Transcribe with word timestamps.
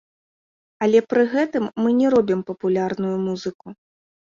Але 0.85 1.01
пры 1.11 1.21
гэтым 1.35 1.69
мы 1.85 1.95
не 2.01 2.07
робім 2.19 2.45
папулярную 2.51 3.17
музыку. 3.31 3.81